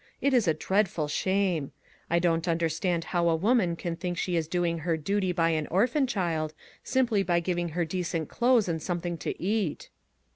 It 0.19 0.33
is 0.33 0.47
a 0.47 0.55
dreadful 0.55 1.07
shame! 1.07 1.73
I 2.09 2.17
don't 2.17 2.47
understand 2.47 3.03
how 3.13 3.29
a 3.29 3.35
woman 3.35 3.75
can 3.75 3.95
think 3.95 4.17
she 4.17 4.35
is 4.35 4.47
doing 4.47 4.79
her 4.79 4.97
duty 4.97 5.31
by 5.31 5.51
an 5.51 5.67
orphan 5.67 6.07
child 6.07 6.55
simply 6.83 7.21
by 7.21 7.39
giving 7.39 7.69
her 7.77 7.85
decent 7.85 8.27
clothes 8.27 8.67
and 8.67 8.81
something 8.81 9.15
to 9.19 9.39
eat." 9.39 9.89